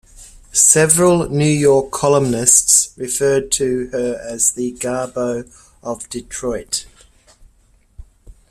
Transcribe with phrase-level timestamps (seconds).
[0.51, 5.47] Several New York columnists referred to her as the "Garbo
[5.83, 6.87] of Detroit".